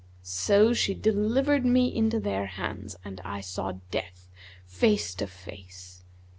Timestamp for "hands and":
2.47-3.21